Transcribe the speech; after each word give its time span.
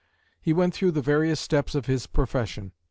He 0.41 0.51
went 0.51 0.73
through 0.73 0.93
the 0.93 1.01
various 1.03 1.39
steps 1.39 1.75
of 1.75 1.85
his 1.85 2.07
profession. 2.07 2.71